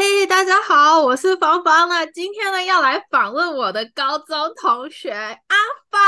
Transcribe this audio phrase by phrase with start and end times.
[0.00, 2.06] 嘿，hey, 大家好，我是芳芳呢。
[2.06, 5.56] 今天呢，要来访问我的高中同学阿
[5.90, 5.98] 发。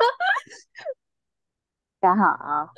[2.00, 2.72] 大家好。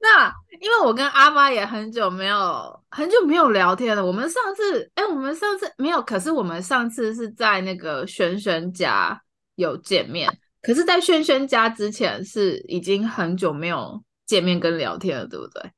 [0.00, 0.32] 那
[0.62, 4.02] 因为我跟阿发也很久没有很久没有聊天了。
[4.02, 9.20] 我们上次，哎，我们上次没有，可是我们上次是在那个轩轩家
[9.56, 10.26] 有见面。
[10.62, 15.70] 可是，在轩轩家之前是已经很久没有见面跟聊天了，对不对？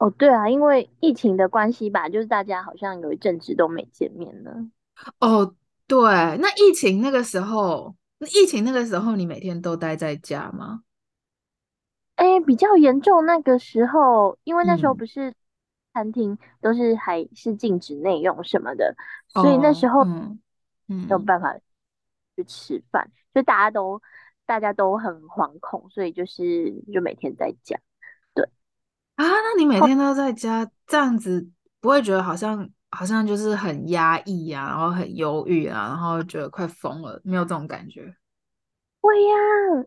[0.00, 4.66] 哦，对啊，因为疫情的关系吧，就是大家好像有一阵子都没见面了。
[5.18, 5.54] 哦，
[5.86, 6.00] 对，
[6.38, 10.84] 那疫情那个时候，那疫情那个时候，你每天都待在家吗？
[12.14, 15.34] 哎，比较严重那个时候，因为那时候不是
[15.92, 18.96] 餐厅都是还是禁止内用什么的，
[19.34, 20.40] 嗯、所以那时候嗯
[20.86, 21.54] 没有办法
[22.36, 24.00] 去吃饭，嗯、就大家都
[24.46, 27.78] 大家都很惶恐，所以就是就每天在家。
[29.20, 31.46] 啊，那你每天都在家这样子，
[31.78, 38.16] 不会觉得好像好像就是很压抑啊，然后很忧郁啊，然后觉得快疯了，没有这种感觉？
[39.02, 39.36] 会呀，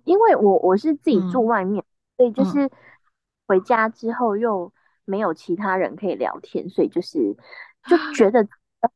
[0.03, 2.69] 因为我我是自己住外面，嗯、所以就是
[3.47, 4.71] 回家之后又
[5.03, 7.35] 没有其他人可以聊天，所以就是
[7.87, 8.47] 就觉得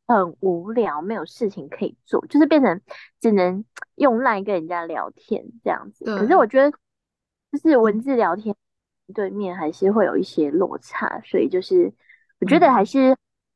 [0.06, 2.80] 很无聊，没有事情可以做，就是变成
[3.20, 6.06] 只能用 LINE 跟人家聊天这样子。
[6.06, 6.78] 可是我觉得
[7.52, 8.56] 就是文字聊天。
[9.14, 11.94] 对面还是会有一些落差，所以就是
[12.40, 13.16] 我觉得还是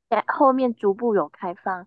[0.09, 1.85] 在后面逐步有开放，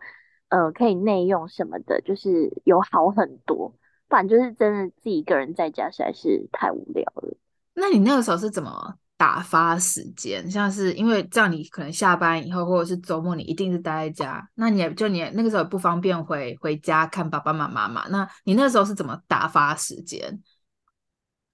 [0.49, 3.75] 嗯、呃，可以内用什么的，就是有好很多。
[4.07, 7.37] 不然就是真的自己一个人在家实在是太无聊了。
[7.75, 10.49] 那你那个时候是怎么打发时间？
[10.49, 18.05] 像是因为这样，你可能下班以后或者是周末，你一定是待在家，那你也就你那个时候也不方便回回家看爸爸妈妈嘛？
[18.11, 20.41] 那你那时候是怎么打发时间？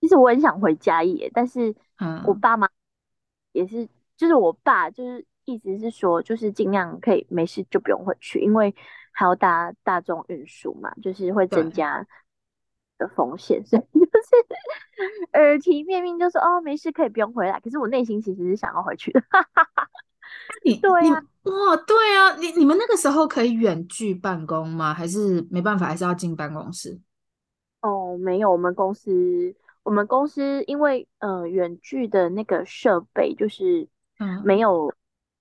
[0.01, 1.75] 其实我很想回家耶，但是
[2.27, 2.69] 我爸妈
[3.53, 8.75] 也是，嗯、就是我爸就是意思是说，就是尽量可以没事就不用回去，因为
[9.13, 12.07] 还要搭大众运输嘛，就是会增加
[12.97, 17.61] 的风险， 所以就是耳提面命，就说哦没事可以不用回来。
[17.61, 19.21] 可是我内心其实是想要回去的。
[20.65, 24.95] 你对呀、啊，哇，对啊，你你们那个时候可以远距办公吗？
[24.95, 26.99] 还是没办法，还是要进办公室？
[27.83, 29.55] 哦，没有，我们公司。
[29.83, 33.89] 我们公司因为呃远距的那个设备就是
[34.45, 34.93] 没有、嗯、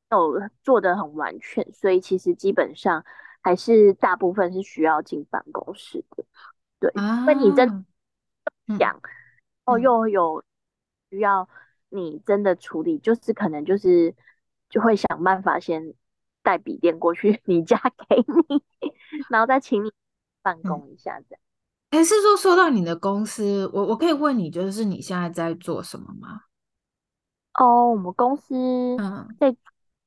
[0.10, 3.04] 没有做的很完全，所以其实基本上
[3.42, 6.24] 还是大部分是需要进办公室的。
[6.80, 7.86] 对，那、啊、你真
[8.80, 9.00] 讲，
[9.66, 10.44] 嗯、哦又有
[11.10, 11.50] 需要
[11.90, 14.16] 你真的处理，就是可能就是
[14.70, 15.94] 就会想办法先
[16.42, 17.78] 带笔电过去 你家
[18.08, 18.64] 给你，
[19.30, 19.92] 然后再请你
[20.42, 21.40] 办公一下这样。
[21.42, 21.49] 嗯
[21.92, 26.42] 还是说，说到你的公司，我我可以问你，就是你现在在做什么吗？
[27.56, 28.56] 哦，我们公司
[28.98, 29.56] 嗯，在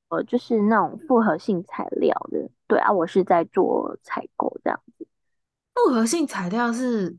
[0.09, 5.07] 呃，就是那种复合性材料的，对啊，我是在做采购这样子。
[5.75, 7.19] 复合性材料是，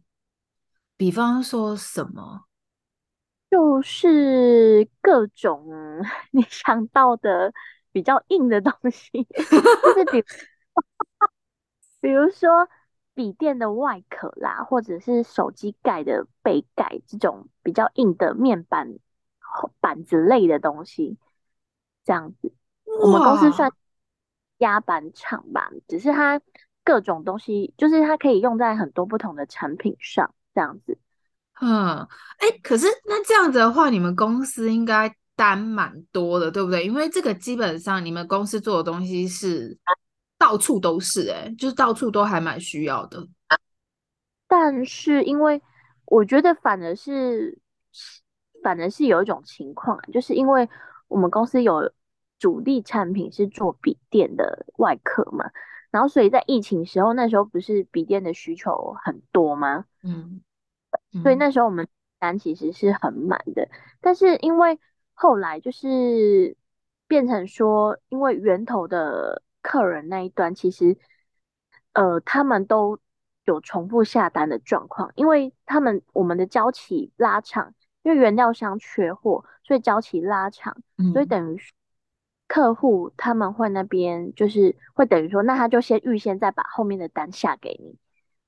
[0.96, 2.46] 比方说什么？
[3.52, 5.68] 就是各种
[6.32, 7.54] 你想到的
[7.92, 10.24] 比较硬的东西，就是比，
[12.00, 12.50] 比如说。
[13.16, 18.96] 笔电的外壳啦，或者是手机盖的背盖，这种比较硬的面板
[19.80, 21.18] 板子类的东西，
[22.04, 22.54] 这样子，
[22.86, 23.72] 我们公司算
[24.58, 26.42] 压板厂吧，只是它
[26.84, 30.98] 各种东西，就是它可以用在很多不同的产品上，这样子。
[31.62, 32.00] 嗯，
[32.40, 36.84] 哎、欸，可是那这样子的话，你们公司应该单蛮多的，对不对？
[36.84, 39.78] 因为这个基本上你们公司做的东西是。
[40.44, 43.26] 到处都是哎、欸，就是到处都还蛮需要的。
[44.46, 45.62] 但是因为
[46.04, 47.58] 我觉得反而是
[48.62, 50.68] 反而是有一种情况，就是因为
[51.08, 51.90] 我们公司有
[52.40, 55.50] 主力产品是做笔电的外壳嘛，
[55.92, 59.86] 然后所以在疫情时候，那时候不是笔电的需求很多吗？
[60.04, 60.42] 嗯，
[61.24, 61.88] 所以那时候我们
[62.20, 63.70] 单其实是很满的。
[64.02, 64.78] 但是因为
[65.14, 66.58] 后来就是
[67.08, 69.42] 变成说，因为源头的。
[69.64, 70.98] 客人那一端其实，
[71.94, 73.00] 呃，他们都
[73.46, 77.74] 有重复下单的状况，因为他们我们的交期拉长，
[78.04, 81.60] 因为原料商缺货，所以交期拉长，嗯、所以等于
[82.48, 87.98] 客户他们会那边就是会等于说，那他就先预先再把后面的单下给你，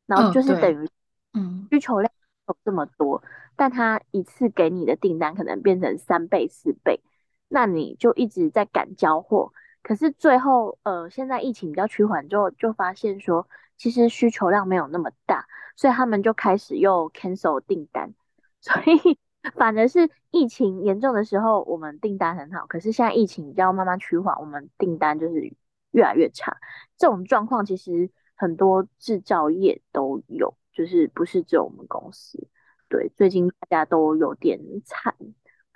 [0.06, 0.89] 然后就是等于，
[1.33, 2.12] 嗯，需求量
[2.47, 7.01] 有这么多，嗯、但他一次给你的订单可能变成三倍四倍，
[7.47, 9.53] 那你就一直在赶交货。
[9.85, 13.47] 可是最后，呃，现在疫情比较趋缓之后，就发现说，
[13.77, 15.45] 其实需求量没有那么大，
[15.75, 18.15] 所以他们就开始又 cancel 订单，
[18.59, 19.19] 所以
[19.53, 25.53] 反而是疫情严重的时候，我们订单很好，可是现在疫情要慢慢趋缓，我们订单就是
[25.91, 26.57] 越来越差。
[26.97, 32.47] 这种状况其实很多制造业都有，就是不是只有我们公司。
[32.89, 35.15] 对，最近大家都有点惨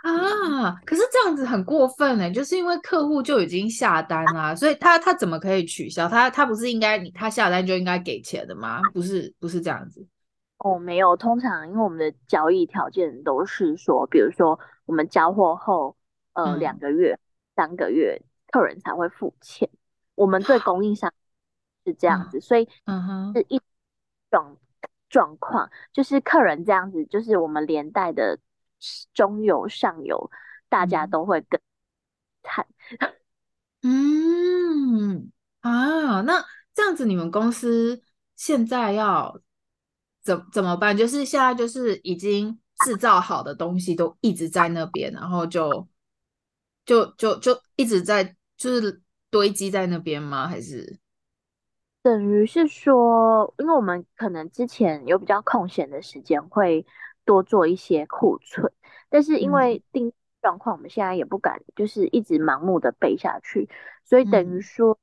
[0.02, 0.76] 啊。
[0.86, 6.08] 可是这样子很过分欸，就是因为客户就已经下单啦，所以他他怎么可以取消？
[6.08, 8.82] 他他不是应该你他下单就应该给钱的吗？
[8.94, 10.06] 不是不是这样子。
[10.60, 15.96] 哦，没有，通常因为我们的交易条件都是说，比如说我们交货后，
[16.34, 17.20] 呃，两个月、嗯、
[17.56, 19.70] 三个月，客人才会付钱。
[20.16, 21.14] 我们对供应商
[21.86, 23.62] 是这样子，嗯、所以嗯哼，是一
[24.30, 24.58] 种
[25.10, 28.38] 状况，就是客人这样子，就是我们连带的
[29.14, 30.30] 中游、上游，
[30.70, 31.60] 大家都会更
[32.44, 32.66] 惨。
[33.84, 35.32] 嗯
[35.62, 38.02] 啊，那这样子，你们公司
[38.36, 39.40] 现在要？
[40.22, 40.96] 怎怎么办？
[40.96, 45.88] 就是现在就是已经制造好的东西都一直在那边，然后就
[46.86, 50.46] 就就就一直在就是堆积在那边吗？
[50.46, 51.00] 还是
[52.04, 56.86] 等于是说，因为我们可能之前有比较空闲的时间，会
[57.30, 58.72] 多做一些库存，
[59.10, 60.12] 但是因为定
[60.42, 63.70] 状况，我们现在也不敢就是一直盲目的背下去，
[64.04, 64.98] 所以等于说，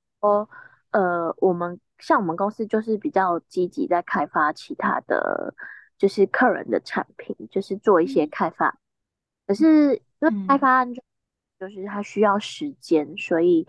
[0.90, 1.78] 嗯、呃，我们。
[1.98, 5.54] 像我们公司就是比较积极在开发其他的
[5.96, 8.78] 就是客人的产品，就是做一些开发。
[9.46, 13.66] 可是因为开发案就是它需要时间，所以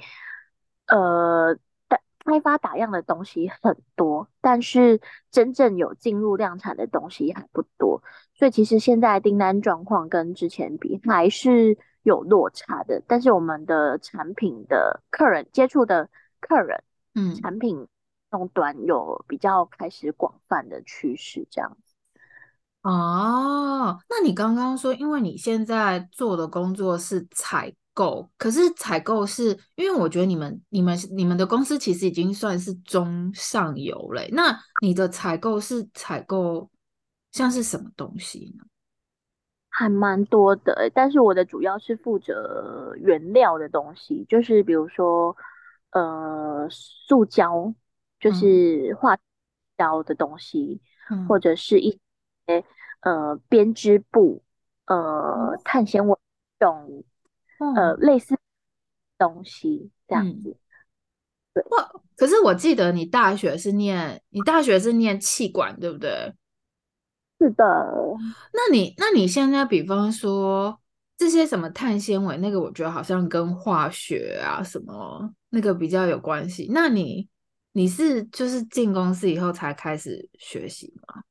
[0.88, 1.58] 呃，
[2.28, 5.02] 开发打样的东西很多，但是
[5.32, 8.04] 真正有进入量产的东西还不多。
[8.36, 13.02] 所以其实现在订单状况跟之前比还是有落差的。
[13.08, 16.10] 但是我们的产品的客人接触的
[16.40, 16.84] 客人，
[17.16, 17.88] 嗯，产品。
[18.30, 21.96] 终端有比较开始广泛的趋势，这样子。
[22.82, 34.22] 哦，那你刚刚说，因为你现在做的工作是采购，可是采购是因为我觉得你们、你们、你们的公司其实已经算是中上游了。
[34.34, 36.70] 那你的采购是采购
[37.32, 38.66] 像是什么东西呢？
[39.70, 45.36] 还蛮多的，但是我的主要是负责原料的东西，就是比如说
[45.90, 47.74] 呃，塑胶。
[48.20, 49.16] 就是化
[49.78, 51.92] 胶的东西，嗯、或者是一
[52.48, 52.66] 些
[53.02, 54.42] 呃编织布、
[54.88, 56.18] 呃碳纤维
[56.60, 57.04] 这种、嗯、
[57.76, 58.38] 呃类似
[59.18, 60.50] 东西这样子。
[60.50, 60.60] 嗯、
[61.54, 61.64] 对，
[62.16, 66.34] 可是我记得你大学是念你大学是念气管，对不对？
[67.40, 67.64] 是的。
[68.54, 70.80] 那你那你现在比方说
[71.18, 76.68] 这些什么碳纤维，那个我觉得好像跟化学啊什么那个比较有关系。
[76.72, 77.30] 那你
[77.74, 81.24] 你是就是进公司以后才开始学习吗？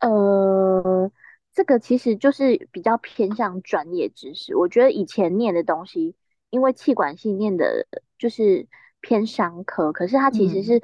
[0.00, 1.10] 呃，
[1.54, 4.56] 这个其实就是比较偏向专业知识。
[4.56, 6.14] 我觉得以前念的东西，
[6.50, 7.86] 因为气管系念的
[8.18, 8.66] 就是
[9.00, 10.82] 偏商科，可是它其实是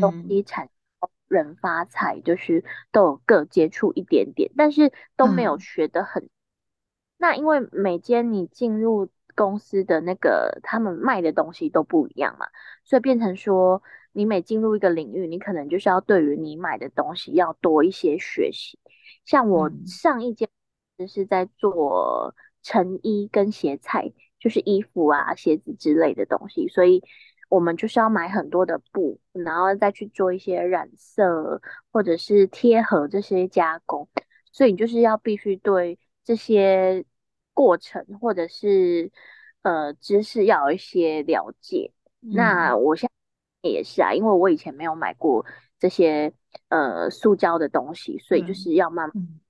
[0.00, 0.70] 东西产
[1.28, 6.24] 人发财，就是都有各接触一点点，但是都没有学得很。
[6.24, 6.30] 嗯、
[7.18, 9.08] 那因为每间你进入。
[9.38, 12.46] 公司的那个他们卖的东西都不一样嘛，
[12.84, 18.78] 所以变成说，你每进入一个领域，你可能就是要对于你买的东西要多一些学习。
[19.26, 20.48] 像我上一间
[20.96, 27.04] 就是在做成衣跟鞋材，就是衣服啊、鞋子之类的东西，所以
[27.50, 31.60] 我们就是要买很多的布，然后再去做一些染色
[31.92, 34.08] 或者是贴合这些加工，
[34.50, 37.04] 所以你就是要必须对这些。
[37.56, 39.10] 过程或者是
[39.62, 43.08] 呃知识要有一些了解，嗯、那我现
[43.62, 45.46] 在也是啊，因为我以前没有买过
[45.78, 46.34] 这些
[46.68, 49.40] 呃塑胶的东西，所以就是要慢慢、嗯、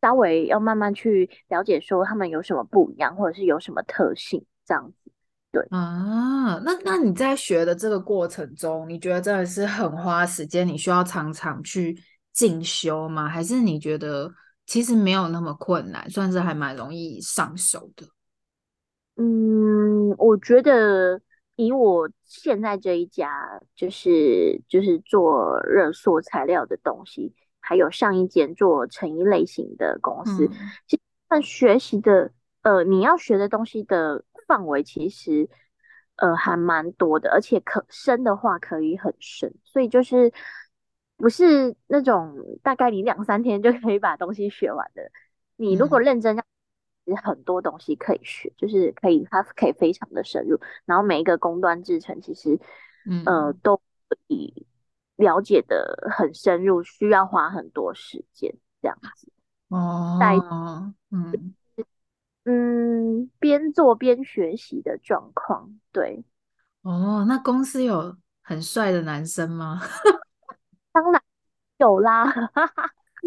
[0.00, 5.10] 稍微要慢慢去了解，说他们有什么不一样，或者是有什么特性这样子。
[5.50, 10.66] 对啊，那那你在学的这个过程中，你觉得真的是很花时间？
[10.66, 11.98] 你需要常常去
[12.32, 13.28] 进修吗？
[13.28, 14.30] 还是你觉得？
[14.68, 18.06] 其实没有那么困难，算是还蛮容易上手的。
[19.16, 21.18] 嗯，我觉得
[21.58, 30.50] 以我现在这一家，就是就是做热塑材料的东西，还有上一间做成衣类型的公司，嗯、
[30.86, 35.50] 其实学习的呃，你要学的东西的范围其实
[36.16, 40.32] 呃还蛮多的，而且可深的话可以很深，所以就是。
[41.20, 45.10] 不是那种大概你两三天就可以把东西学完的。
[45.56, 46.42] 你如果认真，其
[47.08, 52.58] 实很多东西可以学，就是可以它可以非常的深入，然后每一个工端制程其实，
[53.06, 54.66] 嗯呃都可以
[55.16, 59.32] 了解的很深入，需要花很多时间这样子。
[59.68, 61.54] 哦，嗯
[62.44, 65.78] 嗯，边做边学习的状况。
[65.92, 66.24] 对，
[66.82, 69.80] 哦，那公司有很帅的男生吗？
[70.92, 71.22] 当然
[71.76, 72.24] 有啦，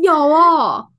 [0.02, 0.92] 有哦。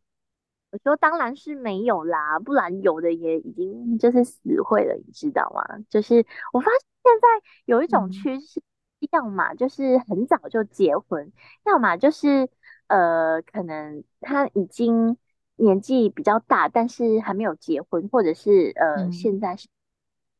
[0.73, 5.62] 我说当然是没有啦，不然有的也已经就是死会了，你知道吗？
[5.91, 8.61] 就是我发现现在有一种趋势，
[9.00, 11.31] 嗯、要么就是很早就结婚，
[11.67, 12.49] 要么就是
[12.87, 15.19] 呃，可能他已经
[15.57, 19.69] 年纪比较大，但是还没有结婚，或者是呃，嗯、现在是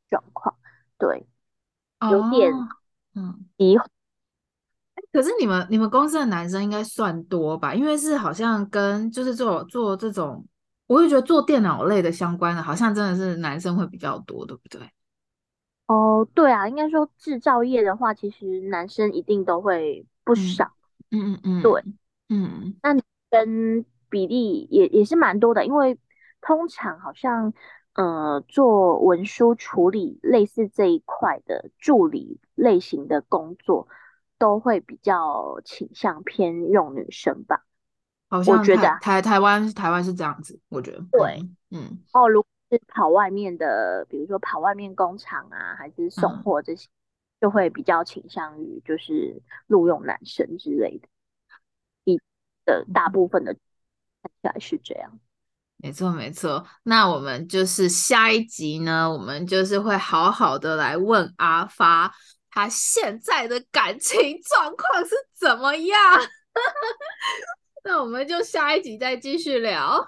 [0.09, 0.57] 状况，
[0.97, 1.27] 对，
[2.09, 2.53] 有点
[3.15, 3.87] 嗯疑惑。
[5.13, 7.75] 可是你们你们公司的男生应该算多吧？
[7.75, 10.47] 因为是好像跟就是做做这种，
[10.87, 14.81] 我就觉得做电脑类的相关的，好像真的是男生会比较多，对不对？
[15.87, 20.73] 哦，对啊，应该说制造业的话，其实男生一定都会不少。
[21.11, 21.85] 嗯嗯嗯，嗯对，
[22.31, 22.97] 嗯，那
[23.31, 25.99] 跟比例也也是蛮多的，因为
[26.41, 27.53] 通常好像
[27.93, 33.89] 呃做文书处理类似这一块的助理类型的工作。
[34.43, 37.63] 都会比较倾向偏用女生吧，
[38.29, 41.39] 好像我觉得、啊、台台湾台湾是这样子，我觉得对，
[41.71, 46.91] 嗯，嗯哦，如果是跑外面的，比如说跑外面工厂啊，还是送货这些，嗯、
[47.43, 51.07] 就会比较倾向于就是录用男生之类的，
[52.03, 52.21] 一
[52.65, 55.21] 的大部分的看起来是这样，
[55.77, 56.67] 没错没错。
[56.83, 62.13] 那我们就是下一集呢，我们就是会好好的来问阿发。
[62.53, 65.99] 他现在的感情状况是怎么样？
[67.85, 70.07] 那我们就下一集再继续聊。